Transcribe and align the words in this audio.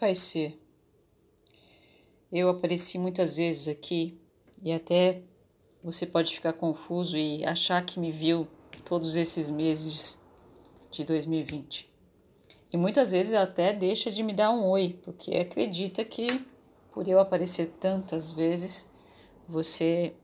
vai 0.00 0.14
ser? 0.14 0.58
Eu 2.32 2.48
apareci 2.48 2.98
muitas 2.98 3.36
vezes 3.36 3.68
aqui 3.68 4.18
e 4.62 4.72
até 4.72 5.22
você 5.84 6.06
pode 6.06 6.34
ficar 6.34 6.54
confuso 6.54 7.18
e 7.18 7.44
achar 7.44 7.84
que 7.84 8.00
me 8.00 8.10
viu 8.10 8.48
todos 8.84 9.16
esses 9.16 9.50
meses 9.50 10.18
de 10.90 11.04
2020. 11.04 11.90
E 12.72 12.76
muitas 12.76 13.12
vezes 13.12 13.34
até 13.34 13.72
deixa 13.72 14.10
de 14.10 14.22
me 14.22 14.32
dar 14.32 14.50
um 14.52 14.68
oi, 14.68 14.98
porque 15.02 15.32
acredita 15.36 16.04
que 16.04 16.44
por 16.90 17.06
eu 17.06 17.20
aparecer 17.20 17.74
tantas 17.80 18.32
vezes, 18.32 18.90
você 19.48 20.14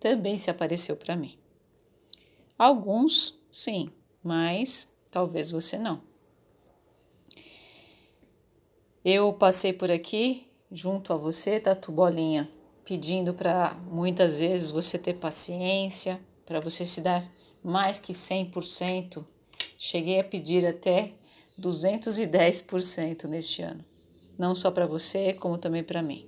também 0.00 0.36
se 0.36 0.50
apareceu 0.50 0.96
para 0.96 1.16
mim. 1.16 1.38
Alguns, 2.58 3.40
sim, 3.50 3.90
mas 4.22 4.96
talvez 5.10 5.50
você 5.50 5.78
não. 5.78 6.13
Eu 9.04 9.34
passei 9.34 9.70
por 9.70 9.90
aqui 9.90 10.46
junto 10.72 11.12
a 11.12 11.16
você, 11.16 11.60
Tatu 11.60 11.92
Bolinha, 11.92 12.48
pedindo 12.86 13.34
para 13.34 13.74
muitas 13.90 14.40
vezes 14.40 14.70
você 14.70 14.98
ter 14.98 15.12
paciência, 15.12 16.18
para 16.46 16.58
você 16.58 16.86
se 16.86 17.02
dar 17.02 17.22
mais 17.62 17.98
que 17.98 18.14
100%. 18.14 19.22
Cheguei 19.76 20.20
a 20.20 20.24
pedir 20.24 20.64
até 20.64 21.12
210% 21.60 23.24
neste 23.24 23.60
ano, 23.60 23.84
não 24.38 24.54
só 24.54 24.70
para 24.70 24.86
você, 24.86 25.34
como 25.34 25.58
também 25.58 25.84
para 25.84 26.00
mim. 26.00 26.24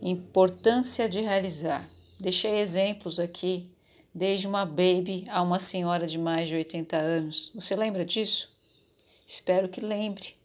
Importância 0.00 1.08
de 1.08 1.20
realizar. 1.20 1.90
Deixei 2.20 2.60
exemplos 2.60 3.18
aqui, 3.18 3.68
desde 4.14 4.46
uma 4.46 4.64
baby 4.64 5.24
a 5.28 5.42
uma 5.42 5.58
senhora 5.58 6.06
de 6.06 6.18
mais 6.18 6.48
de 6.48 6.54
80 6.54 6.96
anos. 6.96 7.50
Você 7.52 7.74
lembra 7.74 8.04
disso? 8.04 8.52
Espero 9.26 9.68
que 9.68 9.80
lembre. 9.80 10.40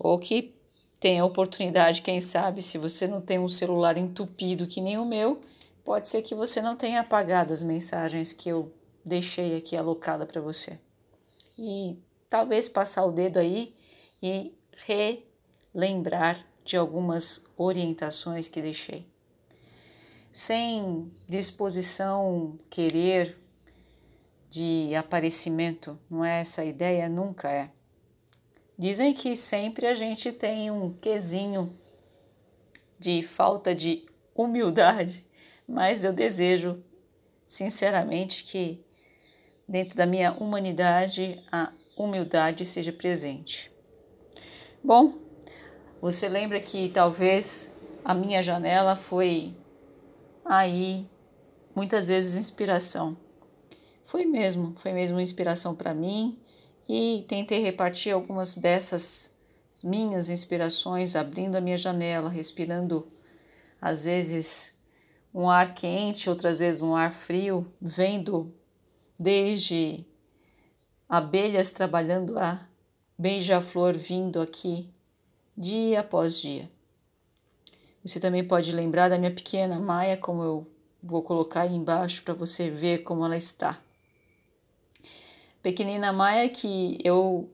Ou 0.00 0.18
que 0.18 0.52
tenha 0.98 1.22
a 1.22 1.26
oportunidade, 1.26 2.02
quem 2.02 2.20
sabe, 2.20 2.60
se 2.60 2.76
você 2.78 3.06
não 3.06 3.20
tem 3.20 3.38
um 3.38 3.46
celular 3.46 3.96
entupido 3.96 4.66
que 4.66 4.80
nem 4.80 4.98
o 4.98 5.04
meu, 5.04 5.40
pode 5.84 6.08
ser 6.08 6.22
que 6.22 6.34
você 6.34 6.60
não 6.60 6.74
tenha 6.74 7.00
apagado 7.00 7.52
as 7.52 7.62
mensagens 7.62 8.32
que 8.32 8.48
eu 8.48 8.72
deixei 9.04 9.56
aqui 9.56 9.76
alocada 9.76 10.26
para 10.26 10.40
você. 10.40 10.80
E 11.56 11.96
talvez 12.28 12.68
passar 12.68 13.04
o 13.04 13.12
dedo 13.12 13.38
aí 13.38 13.72
e 14.20 14.52
relembrar 15.72 16.44
de 16.64 16.76
algumas 16.76 17.44
orientações 17.56 18.48
que 18.48 18.60
deixei 18.60 19.06
sem 20.32 21.10
disposição, 21.28 22.56
querer 22.68 23.36
de 24.48 24.94
aparecimento, 24.94 25.98
não 26.08 26.24
é 26.24 26.40
essa 26.40 26.62
a 26.62 26.64
ideia? 26.64 27.08
Nunca 27.08 27.50
é. 27.50 27.70
Dizem 28.80 29.12
que 29.12 29.36
sempre 29.36 29.86
a 29.86 29.92
gente 29.92 30.32
tem 30.32 30.70
um 30.70 30.90
quesinho 30.94 31.70
de 32.98 33.22
falta 33.22 33.74
de 33.74 34.06
humildade, 34.34 35.22
mas 35.68 36.02
eu 36.02 36.14
desejo 36.14 36.82
sinceramente 37.44 38.42
que 38.42 38.82
dentro 39.68 39.98
da 39.98 40.06
minha 40.06 40.32
humanidade 40.32 41.44
a 41.52 41.70
humildade 41.94 42.64
seja 42.64 42.90
presente. 42.90 43.70
Bom, 44.82 45.12
você 46.00 46.26
lembra 46.26 46.58
que 46.58 46.88
talvez 46.88 47.76
a 48.02 48.14
minha 48.14 48.42
janela 48.42 48.96
foi 48.96 49.54
aí 50.42 51.06
muitas 51.76 52.08
vezes 52.08 52.38
inspiração. 52.38 53.14
Foi 54.02 54.24
mesmo, 54.24 54.74
foi 54.78 54.94
mesmo 54.94 55.20
inspiração 55.20 55.74
para 55.74 55.92
mim 55.92 56.40
e 56.92 57.22
tentei 57.28 57.60
repartir 57.60 58.12
algumas 58.12 58.56
dessas 58.56 59.36
minhas 59.84 60.28
inspirações 60.28 61.14
abrindo 61.14 61.54
a 61.54 61.60
minha 61.60 61.76
janela, 61.76 62.28
respirando 62.28 63.06
às 63.80 64.06
vezes 64.06 64.76
um 65.32 65.48
ar 65.48 65.72
quente, 65.72 66.28
outras 66.28 66.58
vezes 66.58 66.82
um 66.82 66.96
ar 66.96 67.12
frio, 67.12 67.72
vendo 67.80 68.52
desde 69.16 70.04
abelhas 71.08 71.72
trabalhando 71.72 72.36
a 72.36 72.66
beija-flor 73.16 73.96
vindo 73.96 74.40
aqui 74.40 74.90
dia 75.56 76.00
após 76.00 76.40
dia. 76.40 76.68
Você 78.04 78.18
também 78.18 78.42
pode 78.42 78.72
lembrar 78.72 79.08
da 79.08 79.16
minha 79.16 79.32
pequena 79.32 79.78
Maia, 79.78 80.16
como 80.16 80.42
eu 80.42 80.66
vou 81.00 81.22
colocar 81.22 81.60
aí 81.60 81.76
embaixo 81.76 82.24
para 82.24 82.34
você 82.34 82.68
ver 82.68 83.04
como 83.04 83.24
ela 83.24 83.36
está. 83.36 83.80
Pequenina 85.62 86.10
Maia 86.10 86.48
que 86.48 86.98
eu 87.04 87.50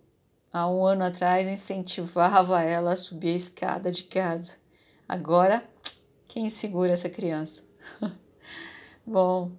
há 0.53 0.69
um 0.69 0.87
ano 0.87 1.03
atrás 1.03 1.49
incentivava 1.49 2.63
ela 2.63 2.93
a 2.93 2.97
subir 2.97 3.31
a 3.31 3.37
escada 3.37 3.91
de 3.91 4.05
casa. 4.05 4.59
Agora, 5.09 5.63
quem 6.29 6.49
segura 6.49 6.93
essa 6.93 7.11
criança? 7.11 7.65
Bom, 9.05 9.51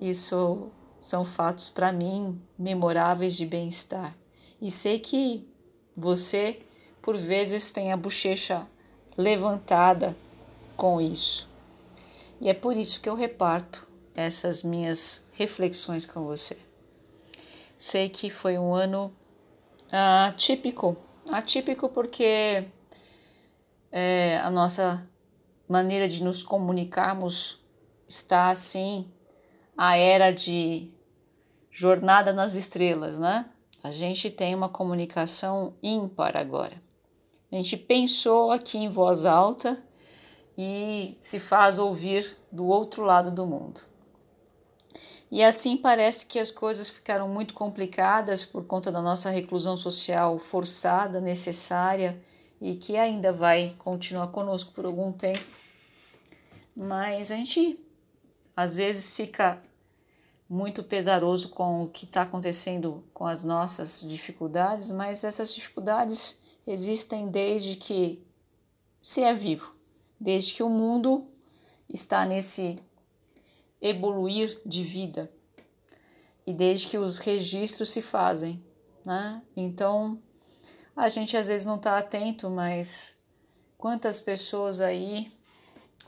isso 0.00 0.70
são 0.98 1.24
fatos 1.24 1.68
para 1.68 1.92
mim 1.92 2.40
memoráveis 2.58 3.36
de 3.36 3.44
bem-estar. 3.44 4.16
E 4.60 4.70
sei 4.70 4.98
que 4.98 5.46
você, 5.94 6.62
por 7.02 7.14
vezes, 7.14 7.72
tem 7.72 7.92
a 7.92 7.96
bochecha 7.96 8.66
levantada 9.18 10.16
com 10.78 10.98
isso. 10.98 11.46
E 12.40 12.48
é 12.48 12.54
por 12.54 12.74
isso 12.74 13.02
que 13.02 13.08
eu 13.08 13.14
reparto 13.14 13.86
essas 14.14 14.62
minhas 14.62 15.28
reflexões 15.34 16.06
com 16.06 16.24
você. 16.24 16.65
Sei 17.76 18.08
que 18.08 18.30
foi 18.30 18.58
um 18.58 18.74
ano 18.74 19.14
atípico 19.90 20.96
atípico 21.30 21.88
porque 21.88 22.64
é, 23.90 24.38
a 24.38 24.50
nossa 24.50 25.08
maneira 25.68 26.08
de 26.08 26.22
nos 26.22 26.42
comunicarmos 26.42 27.60
está 28.08 28.48
assim 28.48 29.10
a 29.76 29.96
era 29.96 30.30
de 30.30 30.90
jornada 31.70 32.32
nas 32.32 32.54
estrelas, 32.54 33.18
né? 33.18 33.46
A 33.82 33.90
gente 33.90 34.30
tem 34.30 34.54
uma 34.54 34.68
comunicação 34.68 35.74
ímpar 35.82 36.36
agora. 36.36 36.80
A 37.52 37.56
gente 37.56 37.76
pensou 37.76 38.50
aqui 38.50 38.78
em 38.78 38.88
voz 38.88 39.24
alta 39.24 39.82
e 40.56 41.16
se 41.20 41.38
faz 41.38 41.78
ouvir 41.78 42.36
do 42.50 42.66
outro 42.66 43.04
lado 43.04 43.30
do 43.30 43.46
mundo. 43.46 43.80
E 45.30 45.42
assim 45.42 45.76
parece 45.76 46.26
que 46.26 46.38
as 46.38 46.50
coisas 46.50 46.88
ficaram 46.88 47.28
muito 47.28 47.52
complicadas 47.52 48.44
por 48.44 48.64
conta 48.64 48.92
da 48.92 49.02
nossa 49.02 49.30
reclusão 49.30 49.76
social 49.76 50.38
forçada, 50.38 51.20
necessária 51.20 52.20
e 52.60 52.74
que 52.74 52.96
ainda 52.96 53.32
vai 53.32 53.74
continuar 53.78 54.28
conosco 54.28 54.72
por 54.72 54.86
algum 54.86 55.12
tempo. 55.12 55.44
Mas 56.76 57.32
a 57.32 57.36
gente 57.36 57.82
às 58.56 58.76
vezes 58.76 59.16
fica 59.16 59.62
muito 60.48 60.84
pesaroso 60.84 61.48
com 61.48 61.82
o 61.82 61.88
que 61.88 62.04
está 62.04 62.22
acontecendo 62.22 63.04
com 63.12 63.26
as 63.26 63.42
nossas 63.42 64.02
dificuldades, 64.02 64.92
mas 64.92 65.24
essas 65.24 65.54
dificuldades 65.54 66.40
existem 66.66 67.28
desde 67.28 67.76
que 67.76 68.24
se 69.00 69.22
é 69.22 69.34
vivo, 69.34 69.74
desde 70.18 70.54
que 70.54 70.62
o 70.62 70.68
mundo 70.68 71.26
está 71.88 72.24
nesse 72.24 72.76
evoluir 73.80 74.60
de 74.64 74.82
vida 74.82 75.30
e 76.46 76.52
desde 76.52 76.88
que 76.88 76.98
os 76.98 77.18
registros 77.18 77.90
se 77.90 78.00
fazem, 78.00 78.62
né? 79.04 79.42
Então 79.56 80.20
a 80.94 81.08
gente 81.08 81.36
às 81.36 81.48
vezes 81.48 81.66
não 81.66 81.76
está 81.76 81.98
atento, 81.98 82.48
mas 82.48 83.22
quantas 83.76 84.20
pessoas 84.20 84.80
aí, 84.80 85.30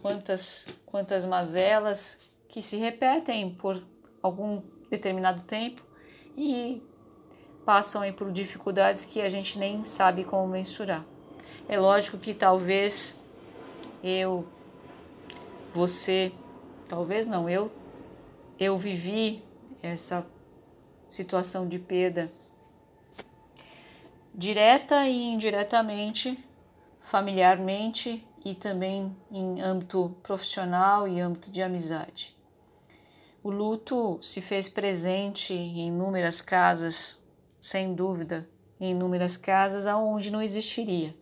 quantas 0.00 0.68
quantas 0.86 1.24
mazelas 1.24 2.30
que 2.48 2.62
se 2.62 2.76
repetem 2.76 3.54
por 3.54 3.82
algum 4.22 4.62
determinado 4.88 5.42
tempo 5.42 5.82
e 6.36 6.82
passam 7.64 8.00
aí 8.00 8.12
por 8.12 8.32
dificuldades 8.32 9.04
que 9.04 9.20
a 9.20 9.28
gente 9.28 9.58
nem 9.58 9.84
sabe 9.84 10.24
como 10.24 10.48
mensurar. 10.48 11.04
É 11.68 11.78
lógico 11.78 12.16
que 12.16 12.32
talvez 12.32 13.22
eu, 14.02 14.46
você, 15.72 16.32
talvez 16.88 17.26
não, 17.26 17.48
eu, 17.48 17.70
eu 18.58 18.76
vivi 18.76 19.44
essa 19.82 20.26
situação 21.08 21.68
de 21.68 21.78
perda 21.78 22.30
direta 24.34 25.06
e 25.06 25.32
indiretamente, 25.32 26.38
familiarmente 27.00 28.24
e 28.44 28.54
também 28.54 29.16
em 29.30 29.60
âmbito 29.60 30.16
profissional 30.22 31.08
e 31.08 31.20
âmbito 31.20 31.50
de 31.50 31.60
amizade. 31.60 32.36
O 33.42 33.50
luto 33.50 34.18
se 34.22 34.40
fez 34.40 34.68
presente 34.68 35.52
em 35.54 35.88
inúmeras 35.88 36.40
casas 36.40 37.22
sem 37.58 37.94
dúvida, 37.94 38.48
em 38.80 38.92
inúmeras 38.92 39.36
casas 39.36 39.86
aonde 39.86 40.30
não 40.30 40.40
existiria, 40.40 41.14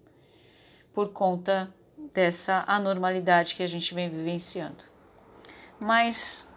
por 0.93 1.11
conta 1.11 1.73
dessa 2.13 2.65
anormalidade 2.67 3.55
que 3.55 3.63
a 3.63 3.67
gente 3.67 3.95
vem 3.95 4.11
vivenciando. 4.11 4.96
Mas 5.81 6.49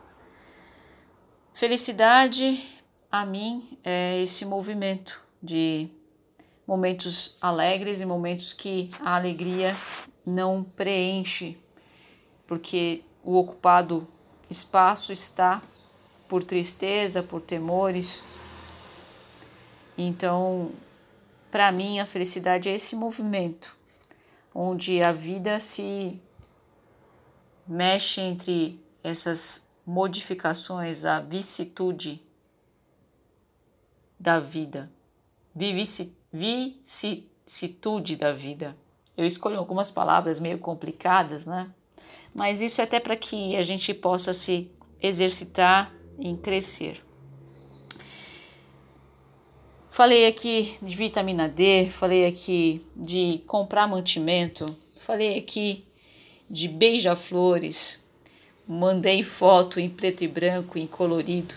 felicidade 1.54 2.68
a 3.12 3.26
mim 3.26 3.78
é 3.84 4.22
esse 4.22 4.46
movimento 4.46 5.22
de 5.42 5.90
momentos 6.66 7.38
alegres 7.42 8.00
e 8.00 8.06
momentos 8.06 8.54
que 8.54 8.90
a 9.02 9.16
alegria 9.16 9.76
não 10.26 10.64
preenche, 10.64 11.58
porque 12.46 13.04
o 13.24 13.38
ocupado 13.38 14.08
espaço 14.50 15.12
está 15.12 15.62
por 16.28 16.44
tristeza, 16.44 17.24
por 17.24 17.42
temores. 17.42 18.24
Então, 19.98 20.72
para 21.52 21.72
mim, 21.72 22.00
a 22.00 22.06
felicidade 22.06 22.70
é 22.70 22.76
esse 22.76 22.96
movimento 22.96 23.76
onde 24.54 25.02
a 25.02 25.12
vida 25.12 25.60
se 25.60 26.22
mexe 27.68 28.22
entre 28.22 28.80
essas 29.10 29.70
modificações, 29.86 31.04
a 31.06 31.20
vicissitude 31.20 32.22
da 34.20 34.40
vida, 34.40 34.92
vicissitude 36.32 38.16
da 38.16 38.32
vida. 38.32 38.76
Eu 39.18 39.26
escolho 39.26 39.58
algumas 39.58 39.92
palavras 39.92 40.40
meio 40.40 40.60
complicadas, 40.60 41.46
né? 41.46 41.70
Mas 42.34 42.62
isso 42.62 42.80
é 42.80 42.84
até 42.84 43.00
para 43.00 43.16
que 43.16 43.56
a 43.56 43.62
gente 43.62 43.94
possa 43.94 44.32
se 44.34 44.72
exercitar 45.02 45.94
em 46.18 46.36
crescer. 46.36 47.04
Falei 49.90 50.28
aqui 50.28 50.78
de 50.82 50.96
vitamina 50.96 51.50
D, 51.50 51.90
falei 51.90 52.26
aqui 52.26 52.82
de 52.96 53.44
comprar 53.46 53.88
mantimento, 53.88 54.66
falei 54.96 55.38
aqui 55.38 55.86
de 56.50 56.70
beija-flores, 56.70 58.08
mandei 58.72 59.24
foto 59.24 59.80
em 59.80 59.90
preto 59.90 60.24
e 60.24 60.28
branco, 60.28 60.78
em 60.78 60.86
colorido. 60.86 61.56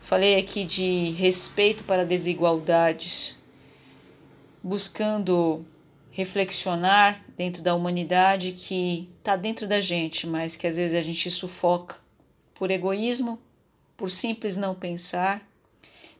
Falei 0.00 0.36
aqui 0.36 0.64
de 0.64 1.10
respeito 1.10 1.82
para 1.82 2.06
desigualdades, 2.06 3.40
buscando 4.62 5.66
reflexionar 6.12 7.20
dentro 7.36 7.60
da 7.60 7.74
humanidade 7.74 8.52
que 8.52 9.10
está 9.18 9.34
dentro 9.34 9.66
da 9.66 9.80
gente, 9.80 10.28
mas 10.28 10.54
que 10.54 10.68
às 10.68 10.76
vezes 10.76 10.96
a 10.96 11.02
gente 11.02 11.28
sufoca 11.28 11.96
por 12.54 12.70
egoísmo, 12.70 13.36
por 13.96 14.08
simples 14.08 14.56
não 14.56 14.76
pensar 14.76 15.44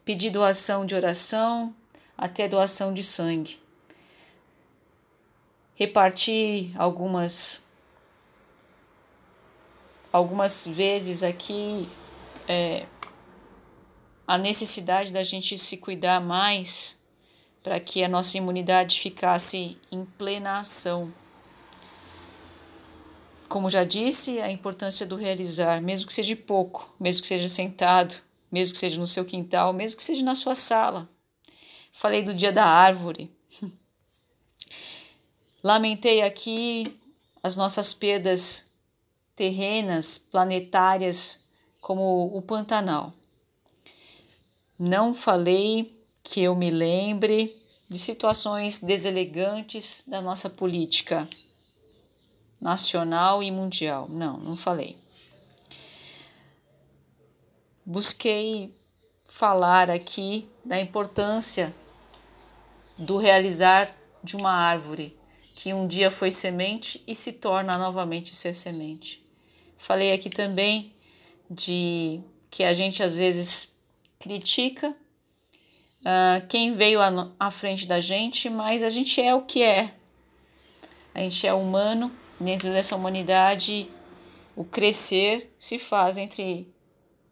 pedir 0.04 0.30
doação 0.30 0.84
de 0.84 0.96
oração 0.96 1.72
até 2.18 2.48
doação 2.48 2.92
de 2.92 3.04
sangue. 3.04 3.60
Reparti 5.76 6.72
algumas 6.76 7.65
algumas 10.16 10.66
vezes 10.66 11.22
aqui 11.22 11.86
é, 12.48 12.86
a 14.26 14.38
necessidade 14.38 15.12
da 15.12 15.22
gente 15.22 15.58
se 15.58 15.76
cuidar 15.76 16.22
mais 16.22 16.98
para 17.62 17.78
que 17.78 18.02
a 18.02 18.08
nossa 18.08 18.38
imunidade 18.38 18.98
ficasse 18.98 19.76
em 19.92 20.06
plena 20.16 20.60
ação. 20.60 21.12
Como 23.46 23.68
já 23.68 23.84
disse, 23.84 24.40
a 24.40 24.50
importância 24.50 25.04
do 25.04 25.16
realizar, 25.16 25.82
mesmo 25.82 26.06
que 26.06 26.14
seja 26.14 26.34
pouco, 26.34 26.94
mesmo 26.98 27.20
que 27.20 27.28
seja 27.28 27.48
sentado, 27.48 28.14
mesmo 28.50 28.72
que 28.72 28.78
seja 28.78 28.98
no 28.98 29.06
seu 29.06 29.24
quintal, 29.24 29.74
mesmo 29.74 29.98
que 29.98 30.04
seja 30.04 30.22
na 30.22 30.34
sua 30.34 30.54
sala. 30.54 31.08
Falei 31.92 32.22
do 32.22 32.32
dia 32.32 32.50
da 32.50 32.64
árvore. 32.64 33.30
Lamentei 35.62 36.22
aqui 36.22 36.98
as 37.42 37.54
nossas 37.54 37.92
perdas 37.92 38.66
terrenas, 39.36 40.18
planetárias, 40.18 41.44
como 41.80 42.36
o 42.36 42.42
Pantanal. 42.42 43.12
Não 44.78 45.14
falei 45.14 45.94
que 46.22 46.42
eu 46.42 46.56
me 46.56 46.70
lembre 46.70 47.56
de 47.88 47.98
situações 47.98 48.80
deselegantes 48.80 50.02
da 50.08 50.20
nossa 50.20 50.50
política 50.50 51.28
nacional 52.60 53.42
e 53.42 53.50
mundial. 53.52 54.08
Não, 54.08 54.38
não 54.38 54.56
falei 54.56 54.96
busquei 57.86 58.74
falar 59.24 59.88
aqui 59.88 60.48
da 60.64 60.80
importância 60.80 61.72
do 62.98 63.16
realizar 63.16 63.94
de 64.24 64.36
uma 64.36 64.50
árvore 64.50 65.16
que 65.54 65.72
um 65.72 65.86
dia 65.86 66.10
foi 66.10 66.32
semente 66.32 67.02
e 67.06 67.14
se 67.14 67.34
torna 67.34 67.78
novamente 67.78 68.34
ser 68.34 68.52
semente. 68.52 69.24
Falei 69.76 70.12
aqui 70.12 70.30
também 70.30 70.92
de 71.50 72.20
que 72.50 72.64
a 72.64 72.72
gente 72.72 73.02
às 73.02 73.16
vezes 73.16 73.76
critica 74.18 74.90
uh, 76.00 76.46
quem 76.48 76.74
veio 76.74 77.00
à, 77.00 77.30
à 77.38 77.50
frente 77.50 77.86
da 77.86 78.00
gente, 78.00 78.48
mas 78.48 78.82
a 78.82 78.88
gente 78.88 79.20
é 79.20 79.34
o 79.34 79.42
que 79.42 79.62
é. 79.62 79.94
A 81.14 81.20
gente 81.20 81.46
é 81.46 81.54
humano, 81.54 82.10
dentro 82.38 82.70
dessa 82.70 82.96
humanidade, 82.96 83.88
o 84.54 84.64
crescer 84.64 85.54
se 85.58 85.78
faz 85.78 86.18
entre 86.18 86.66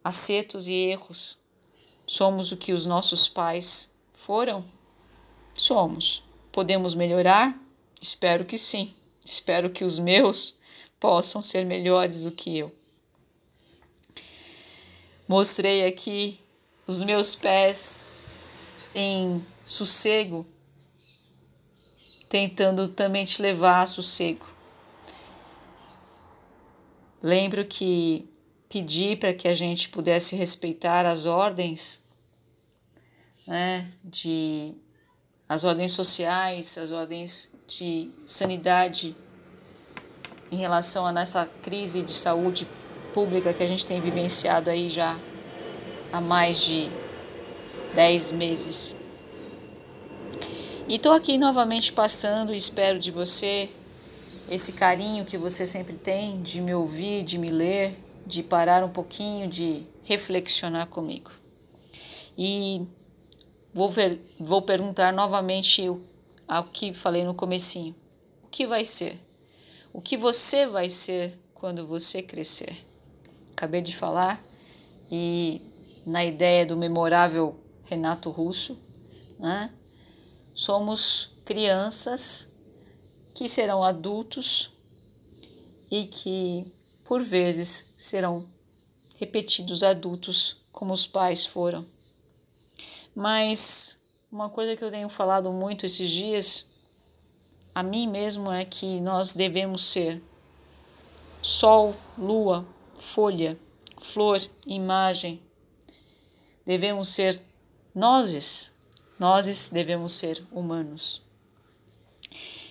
acertos 0.02 0.68
e 0.68 0.74
erros. 0.74 1.38
Somos 2.06 2.52
o 2.52 2.56
que 2.56 2.72
os 2.72 2.86
nossos 2.86 3.28
pais 3.28 3.90
foram? 4.12 4.64
Somos. 5.54 6.22
Podemos 6.52 6.94
melhorar? 6.94 7.58
Espero 8.00 8.44
que 8.44 8.58
sim. 8.58 8.94
Espero 9.24 9.70
que 9.70 9.84
os 9.84 9.98
meus 9.98 10.58
possam 10.98 11.42
ser 11.42 11.64
melhores 11.64 12.22
do 12.22 12.30
que 12.30 12.58
eu. 12.58 12.72
Mostrei 15.26 15.86
aqui 15.86 16.38
os 16.86 17.02
meus 17.02 17.34
pés 17.34 18.06
em 18.94 19.44
sossego, 19.64 20.46
tentando 22.28 22.88
também 22.88 23.24
te 23.24 23.40
levar 23.40 23.82
a 23.82 23.86
sossego. 23.86 24.46
Lembro 27.22 27.64
que 27.64 28.28
pedir 28.68 29.18
para 29.18 29.32
que 29.32 29.48
a 29.48 29.54
gente 29.54 29.88
pudesse 29.88 30.36
respeitar 30.36 31.06
as 31.06 31.26
ordens, 31.26 32.04
né, 33.46 33.90
de 34.02 34.74
as 35.48 35.64
ordens 35.64 35.92
sociais, 35.92 36.76
as 36.76 36.90
ordens 36.90 37.54
de 37.66 38.10
sanidade 38.26 39.16
em 40.50 40.56
relação 40.56 41.06
a 41.06 41.12
nessa 41.12 41.46
crise 41.62 42.02
de 42.02 42.12
saúde 42.12 42.68
pública 43.12 43.52
que 43.52 43.62
a 43.62 43.66
gente 43.66 43.84
tem 43.86 44.00
vivenciado 44.00 44.70
aí 44.70 44.88
já 44.88 45.18
há 46.12 46.20
mais 46.20 46.60
de 46.60 46.90
10 47.94 48.32
meses. 48.32 48.96
E 50.86 50.96
estou 50.96 51.12
aqui 51.12 51.38
novamente 51.38 51.92
passando 51.92 52.52
e 52.52 52.56
espero 52.56 52.98
de 52.98 53.10
você 53.10 53.70
esse 54.50 54.72
carinho 54.72 55.24
que 55.24 55.38
você 55.38 55.66
sempre 55.66 55.94
tem 55.94 56.42
de 56.42 56.60
me 56.60 56.74
ouvir, 56.74 57.24
de 57.24 57.38
me 57.38 57.50
ler, 57.50 57.94
de 58.26 58.42
parar 58.42 58.84
um 58.84 58.90
pouquinho, 58.90 59.48
de 59.48 59.86
reflexionar 60.02 60.86
comigo. 60.88 61.30
E 62.36 62.82
vou, 63.72 63.90
vou 64.40 64.62
perguntar 64.62 65.12
novamente 65.12 65.88
o, 65.88 66.02
ao 66.46 66.64
que 66.64 66.92
falei 66.92 67.24
no 67.24 67.34
comecinho. 67.34 67.94
O 68.42 68.48
que 68.48 68.66
vai 68.66 68.84
ser? 68.84 69.18
O 69.94 70.02
que 70.02 70.16
você 70.16 70.66
vai 70.66 70.88
ser 70.88 71.38
quando 71.54 71.86
você 71.86 72.20
crescer? 72.20 72.84
Acabei 73.52 73.80
de 73.80 73.94
falar 73.94 74.44
e 75.08 75.62
na 76.04 76.24
ideia 76.24 76.66
do 76.66 76.76
memorável 76.76 77.60
Renato 77.84 78.28
Russo, 78.28 78.76
né? 79.38 79.72
Somos 80.52 81.30
crianças 81.44 82.56
que 83.32 83.48
serão 83.48 83.84
adultos 83.84 84.72
e 85.88 86.06
que 86.06 86.66
por 87.04 87.22
vezes 87.22 87.94
serão 87.96 88.48
repetidos 89.14 89.84
adultos 89.84 90.56
como 90.72 90.92
os 90.92 91.06
pais 91.06 91.46
foram. 91.46 91.86
Mas 93.14 94.02
uma 94.30 94.50
coisa 94.50 94.74
que 94.74 94.82
eu 94.82 94.90
tenho 94.90 95.08
falado 95.08 95.52
muito 95.52 95.86
esses 95.86 96.10
dias 96.10 96.73
a 97.74 97.82
mim 97.82 98.06
mesmo 98.06 98.52
é 98.52 98.64
que 98.64 99.00
nós 99.00 99.34
devemos 99.34 99.84
ser 99.84 100.22
sol, 101.42 101.94
lua, 102.16 102.64
folha, 102.94 103.58
flor, 103.98 104.40
imagem. 104.64 105.42
Devemos 106.64 107.08
ser 107.08 107.40
nozes, 107.92 108.76
nozes 109.18 109.70
devemos 109.70 110.12
ser 110.12 110.46
humanos. 110.52 111.20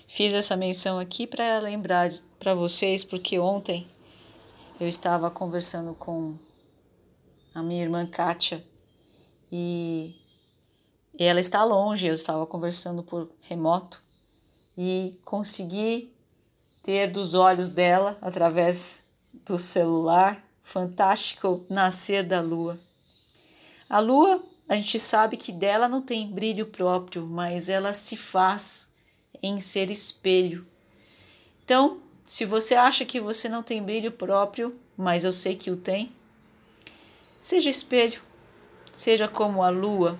Fiz 0.07 0.33
essa 0.33 0.55
menção 0.55 0.97
aqui 0.99 1.27
para 1.27 1.59
lembrar 1.59 2.09
para 2.39 2.53
vocês, 2.55 3.03
porque 3.03 3.37
ontem 3.37 3.85
eu 4.79 4.87
estava 4.87 5.29
conversando 5.29 5.93
com 5.93 6.37
a 7.53 7.61
minha 7.61 7.83
irmã 7.83 8.05
Kátia 8.05 8.63
e 9.51 10.15
ela 11.19 11.39
está 11.39 11.63
longe, 11.63 12.07
eu 12.07 12.13
estava 12.13 12.45
conversando 12.45 13.03
por 13.03 13.29
remoto 13.41 14.01
e 14.77 15.11
consegui 15.23 16.11
ter 16.81 17.11
dos 17.11 17.33
olhos 17.33 17.69
dela, 17.69 18.17
através 18.21 19.07
do 19.45 19.57
celular, 19.57 20.43
fantástico 20.63 21.65
nascer 21.69 22.23
da 22.23 22.41
lua. 22.41 22.77
A 23.89 23.99
lua 23.99 24.43
a 24.67 24.75
gente 24.75 24.97
sabe 24.97 25.37
que 25.37 25.51
dela 25.51 25.87
não 25.87 26.01
tem 26.01 26.31
brilho 26.31 26.65
próprio, 26.65 27.25
mas 27.27 27.69
ela 27.69 27.93
se 27.93 28.15
faz 28.15 28.95
em 29.41 29.59
ser 29.59 29.91
espelho. 29.91 30.65
Então, 31.63 31.99
se 32.25 32.45
você 32.45 32.75
acha 32.75 33.05
que 33.05 33.19
você 33.19 33.49
não 33.49 33.61
tem 33.61 33.83
brilho 33.83 34.11
próprio, 34.11 34.77
mas 34.97 35.25
eu 35.25 35.31
sei 35.31 35.55
que 35.55 35.69
o 35.69 35.77
tem, 35.77 36.11
seja 37.41 37.69
espelho, 37.69 38.21
seja 38.91 39.27
como 39.27 39.61
a 39.61 39.69
lua, 39.69 40.17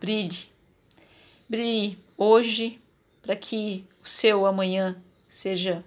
brilhe. 0.00 0.48
Brilhe 1.48 1.98
hoje 2.16 2.80
para 3.28 3.36
que 3.36 3.84
o 4.02 4.08
seu 4.08 4.46
amanhã 4.46 4.96
seja 5.28 5.84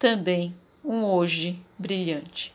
também 0.00 0.52
um 0.84 1.04
hoje 1.04 1.62
brilhante. 1.78 2.52